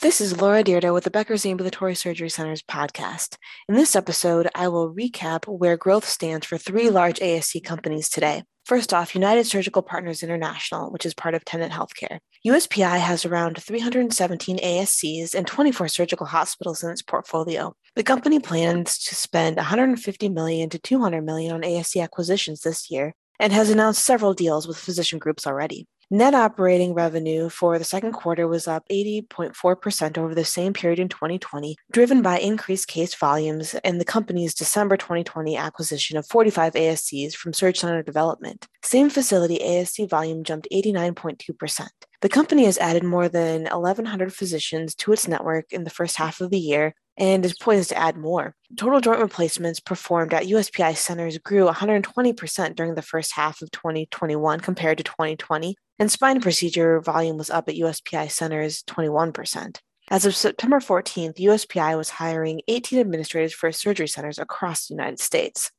This 0.00 0.20
is 0.20 0.40
Laura 0.40 0.62
Dyrda 0.62 0.94
with 0.94 1.02
the 1.02 1.10
Becker's 1.10 1.44
Ambulatory 1.44 1.96
Surgery 1.96 2.28
Centers 2.28 2.62
podcast. 2.62 3.36
In 3.68 3.74
this 3.74 3.96
episode, 3.96 4.46
I 4.54 4.68
will 4.68 4.94
recap 4.94 5.48
where 5.48 5.76
growth 5.76 6.04
stands 6.04 6.46
for 6.46 6.56
three 6.56 6.88
large 6.88 7.18
ASC 7.18 7.64
companies 7.64 8.08
today. 8.08 8.44
First 8.64 8.94
off, 8.94 9.16
United 9.16 9.44
Surgical 9.44 9.82
Partners 9.82 10.22
International, 10.22 10.92
which 10.92 11.04
is 11.04 11.14
part 11.14 11.34
of 11.34 11.44
Tenet 11.44 11.72
Healthcare. 11.72 12.20
USPI 12.46 13.00
has 13.00 13.24
around 13.24 13.60
317 13.60 14.58
ASCs 14.58 15.34
and 15.34 15.48
24 15.48 15.88
surgical 15.88 16.26
hospitals 16.26 16.84
in 16.84 16.90
its 16.90 17.02
portfolio. 17.02 17.74
The 17.96 18.04
company 18.04 18.38
plans 18.38 18.98
to 18.98 19.16
spend 19.16 19.56
150 19.56 20.28
million 20.28 20.70
to 20.70 20.78
200 20.78 21.22
million 21.22 21.52
on 21.52 21.62
ASC 21.62 22.00
acquisitions 22.00 22.60
this 22.60 22.88
year 22.88 23.14
and 23.40 23.52
has 23.52 23.68
announced 23.68 24.04
several 24.04 24.32
deals 24.32 24.68
with 24.68 24.78
physician 24.78 25.18
groups 25.18 25.44
already. 25.44 25.88
Net 26.10 26.34
operating 26.34 26.94
revenue 26.94 27.50
for 27.50 27.78
the 27.78 27.84
second 27.84 28.12
quarter 28.12 28.48
was 28.48 28.66
up 28.66 28.82
80.4% 28.90 30.16
over 30.16 30.34
the 30.34 30.42
same 30.42 30.72
period 30.72 30.98
in 30.98 31.10
2020, 31.10 31.76
driven 31.92 32.22
by 32.22 32.38
increased 32.38 32.88
case 32.88 33.14
volumes 33.14 33.74
and 33.84 34.00
the 34.00 34.06
company's 34.06 34.54
December 34.54 34.96
2020 34.96 35.58
acquisition 35.58 36.16
of 36.16 36.26
45 36.26 36.72
ASCs 36.72 37.34
from 37.34 37.52
Surg 37.52 37.76
Center 37.76 38.02
Development. 38.02 38.66
Same 38.82 39.10
facility 39.10 39.58
ASC 39.58 40.08
volume 40.08 40.44
jumped 40.44 40.66
89.2%. 40.72 41.88
The 42.22 42.28
company 42.30 42.64
has 42.64 42.78
added 42.78 43.04
more 43.04 43.28
than 43.28 43.64
1,100 43.64 44.32
physicians 44.32 44.94
to 44.94 45.12
its 45.12 45.28
network 45.28 45.66
in 45.74 45.84
the 45.84 45.90
first 45.90 46.16
half 46.16 46.40
of 46.40 46.48
the 46.48 46.58
year, 46.58 46.94
and 47.18 47.44
is 47.44 47.58
poised 47.58 47.90
to 47.90 47.98
add 47.98 48.16
more. 48.16 48.54
Total 48.76 49.00
joint 49.00 49.20
replacements 49.20 49.80
performed 49.80 50.32
at 50.32 50.44
USPI 50.44 50.96
centers 50.96 51.36
grew 51.36 51.66
120% 51.66 52.76
during 52.76 52.94
the 52.94 53.02
first 53.02 53.34
half 53.34 53.60
of 53.60 53.70
2021 53.72 54.60
compared 54.60 54.98
to 54.98 55.04
2020, 55.04 55.76
and 55.98 56.10
spine 56.10 56.40
procedure 56.40 57.00
volume 57.00 57.36
was 57.36 57.50
up 57.50 57.68
at 57.68 57.76
USPI 57.76 58.30
centers 58.30 58.82
21%. 58.84 59.78
As 60.10 60.24
of 60.24 60.34
September 60.34 60.80
14th, 60.80 61.36
USPI 61.36 61.96
was 61.96 62.08
hiring 62.08 62.62
18 62.66 62.98
administrators 62.98 63.52
for 63.52 63.70
surgery 63.72 64.08
centers 64.08 64.38
across 64.38 64.86
the 64.86 64.94
United 64.94 65.20
States. 65.20 65.70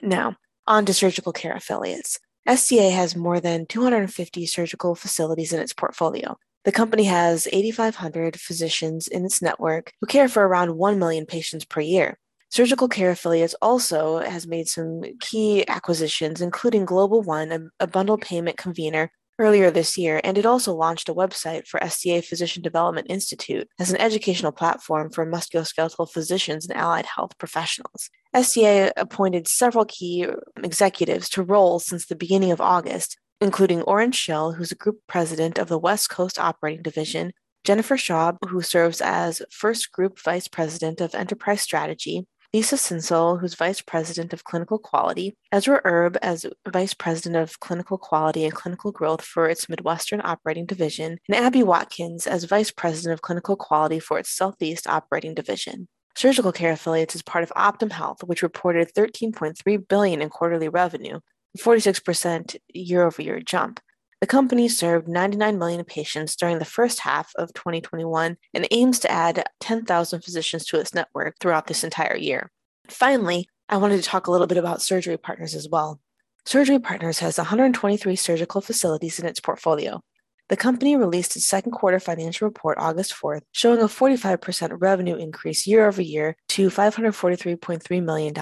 Now, 0.00 0.36
on 0.66 0.86
to 0.86 0.94
surgical 0.94 1.32
care 1.32 1.54
affiliates. 1.54 2.18
SCA 2.48 2.90
has 2.90 3.14
more 3.14 3.38
than 3.38 3.66
250 3.66 4.46
surgical 4.46 4.94
facilities 4.94 5.52
in 5.52 5.60
its 5.60 5.74
portfolio. 5.74 6.38
The 6.64 6.72
company 6.72 7.04
has 7.04 7.48
8,500 7.52 8.38
physicians 8.40 9.08
in 9.08 9.24
its 9.24 9.42
network 9.42 9.92
who 10.00 10.06
care 10.06 10.28
for 10.28 10.46
around 10.46 10.76
1 10.76 10.98
million 10.98 11.26
patients 11.26 11.64
per 11.64 11.80
year. 11.80 12.18
Surgical 12.50 12.88
Care 12.88 13.10
Affiliates 13.10 13.54
also 13.62 14.18
has 14.18 14.46
made 14.46 14.68
some 14.68 15.02
key 15.20 15.66
acquisitions, 15.68 16.40
including 16.40 16.84
Global 16.84 17.22
One, 17.22 17.52
a, 17.52 17.84
a 17.84 17.86
bundle 17.86 18.18
payment 18.18 18.56
convener, 18.56 19.12
earlier 19.40 19.70
this 19.70 19.96
year, 19.96 20.20
and 20.22 20.36
it 20.36 20.44
also 20.44 20.74
launched 20.74 21.08
a 21.08 21.14
website 21.14 21.66
for 21.66 21.80
SCA 21.88 22.20
Physician 22.20 22.62
Development 22.62 23.06
Institute 23.08 23.66
as 23.78 23.90
an 23.90 24.00
educational 24.00 24.52
platform 24.52 25.10
for 25.10 25.26
musculoskeletal 25.26 26.10
physicians 26.10 26.68
and 26.68 26.78
allied 26.78 27.06
health 27.06 27.36
professionals. 27.38 28.10
SCA 28.38 28.92
appointed 28.96 29.48
several 29.48 29.86
key 29.86 30.26
executives 30.62 31.30
to 31.30 31.42
roles 31.42 31.86
since 31.86 32.06
the 32.06 32.14
beginning 32.14 32.52
of 32.52 32.60
August, 32.60 33.18
including 33.40 33.80
Oren 33.82 34.12
Shell, 34.12 34.52
who's 34.52 34.72
a 34.72 34.76
group 34.76 35.00
president 35.08 35.58
of 35.58 35.68
the 35.68 35.78
West 35.78 36.10
Coast 36.10 36.38
Operating 36.38 36.82
Division, 36.82 37.32
Jennifer 37.64 37.96
Schaub, 37.96 38.36
who 38.48 38.60
serves 38.60 39.00
as 39.00 39.42
first 39.50 39.90
group 39.92 40.18
vice 40.20 40.48
president 40.48 41.00
of 41.00 41.14
enterprise 41.14 41.62
strategy, 41.62 42.26
Lisa 42.52 42.76
Sinsel, 42.76 43.38
who's 43.38 43.54
vice 43.54 43.80
president 43.80 44.32
of 44.32 44.42
clinical 44.42 44.76
quality, 44.76 45.36
Ezra 45.52 45.80
Erb 45.84 46.18
as 46.20 46.44
vice 46.68 46.94
president 46.94 47.36
of 47.36 47.60
clinical 47.60 47.96
quality 47.96 48.44
and 48.44 48.52
clinical 48.52 48.90
growth 48.90 49.22
for 49.22 49.48
its 49.48 49.68
Midwestern 49.68 50.20
operating 50.24 50.66
division, 50.66 51.18
and 51.28 51.36
Abby 51.36 51.62
Watkins 51.62 52.26
as 52.26 52.42
vice 52.42 52.72
president 52.72 53.12
of 53.12 53.22
clinical 53.22 53.54
quality 53.54 54.00
for 54.00 54.18
its 54.18 54.30
Southeast 54.30 54.88
operating 54.88 55.32
division. 55.32 55.86
Surgical 56.16 56.50
Care 56.50 56.72
Affiliates 56.72 57.14
is 57.14 57.22
part 57.22 57.44
of 57.44 57.50
Optum 57.50 57.92
Health, 57.92 58.24
which 58.24 58.42
reported 58.42 58.92
13.3 58.94 59.86
billion 59.86 60.20
in 60.20 60.28
quarterly 60.28 60.68
revenue, 60.68 61.20
a 61.54 61.58
46% 61.58 62.56
year 62.74 63.04
over 63.04 63.22
year 63.22 63.40
jump. 63.40 63.78
The 64.20 64.26
company 64.26 64.68
served 64.68 65.08
99 65.08 65.58
million 65.58 65.82
patients 65.82 66.36
during 66.36 66.58
the 66.58 66.66
first 66.66 67.00
half 67.00 67.32
of 67.36 67.54
2021 67.54 68.36
and 68.52 68.68
aims 68.70 68.98
to 69.00 69.10
add 69.10 69.48
10,000 69.60 70.20
physicians 70.20 70.66
to 70.66 70.78
its 70.78 70.92
network 70.92 71.36
throughout 71.40 71.68
this 71.68 71.84
entire 71.84 72.16
year. 72.16 72.50
Finally, 72.86 73.48
I 73.70 73.78
wanted 73.78 73.96
to 73.96 74.02
talk 74.02 74.26
a 74.26 74.30
little 74.30 74.46
bit 74.46 74.58
about 74.58 74.82
Surgery 74.82 75.16
Partners 75.16 75.54
as 75.54 75.70
well. 75.70 76.00
Surgery 76.44 76.78
Partners 76.78 77.20
has 77.20 77.38
123 77.38 78.14
surgical 78.14 78.60
facilities 78.60 79.18
in 79.18 79.24
its 79.24 79.40
portfolio. 79.40 80.02
The 80.50 80.56
company 80.56 80.96
released 80.96 81.36
its 81.36 81.46
second 81.46 81.72
quarter 81.72 82.00
financial 82.00 82.46
report 82.46 82.76
August 82.78 83.14
4th, 83.14 83.42
showing 83.52 83.80
a 83.80 83.84
45% 83.84 84.82
revenue 84.82 85.16
increase 85.16 85.66
year 85.66 85.86
over 85.86 86.02
year 86.02 86.36
to 86.50 86.68
$543.3 86.68 88.04
million. 88.04 88.34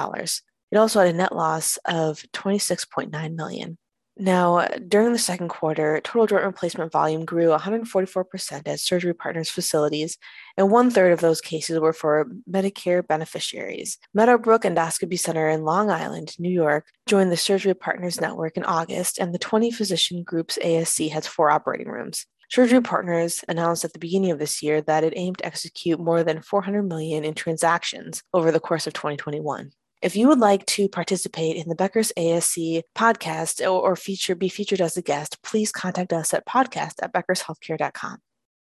It 0.71 0.77
also 0.77 1.00
had 1.00 1.15
a 1.15 1.16
net 1.16 1.37
loss 1.37 1.78
of 1.84 2.25
26.9 2.33 3.37
million. 3.37 3.78
Now, 4.21 4.67
during 4.89 5.12
the 5.12 5.19
second 5.19 5.47
quarter, 5.47 6.01
total 6.03 6.27
joint 6.27 6.45
replacement 6.45 6.91
volume 6.91 7.25
grew 7.25 7.51
144% 7.51 8.67
at 8.67 8.81
Surgery 8.81 9.15
Partners 9.15 9.49
facilities, 9.49 10.19
and 10.56 10.73
one 10.73 10.91
third 10.91 11.12
of 11.12 11.21
those 11.21 11.41
cases 11.41 11.79
were 11.79 11.93
for 11.93 12.28
Medicare 12.51 13.07
beneficiaries. 13.07 13.97
Meadowbrook 14.15 14.62
Endoscopy 14.62 15.17
Center 15.17 15.49
in 15.49 15.62
Long 15.62 15.89
Island, 15.89 16.34
New 16.37 16.51
York, 16.51 16.89
joined 17.07 17.31
the 17.31 17.37
Surgery 17.37 17.75
Partners 17.75 18.21
network 18.21 18.57
in 18.57 18.65
August, 18.65 19.19
and 19.19 19.33
the 19.33 19.39
20 19.39 19.71
physician 19.71 20.25
group's 20.25 20.59
ASC 20.65 21.11
has 21.11 21.28
four 21.28 21.49
operating 21.49 21.89
rooms. 21.89 22.27
Surgery 22.51 22.81
Partners 22.81 23.45
announced 23.47 23.84
at 23.84 23.93
the 23.93 24.01
beginning 24.01 24.33
of 24.33 24.41
this 24.41 24.65
year 24.65 24.81
that 24.83 25.05
it 25.05 25.12
aimed 25.15 25.39
to 25.39 25.47
execute 25.47 26.01
more 26.01 26.25
than 26.25 26.43
400 26.43 26.83
million 26.83 27.23
in 27.23 27.34
transactions 27.34 28.25
over 28.34 28.51
the 28.51 28.59
course 28.59 28.89
of 28.89 28.95
2021. 28.95 29.71
If 30.00 30.14
you 30.14 30.28
would 30.28 30.38
like 30.38 30.64
to 30.66 30.88
participate 30.88 31.56
in 31.56 31.69
the 31.69 31.75
Becker's 31.75 32.12
ASC 32.16 32.82
podcast 32.97 33.60
or, 33.60 33.81
or 33.81 33.97
feature 33.97 34.36
be 34.36 34.48
featured 34.48 34.81
as 34.81 34.97
a 34.97 35.03
guest, 35.03 35.42
please 35.42 35.72
contact 35.72 36.12
us 36.12 36.32
at 36.32 36.47
podcast 36.47 36.94
at 37.03 37.12
beckershealthcare.com. 37.12 38.19